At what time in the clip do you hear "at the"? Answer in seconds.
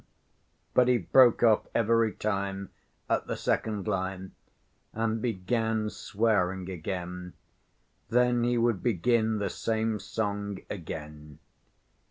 3.07-3.37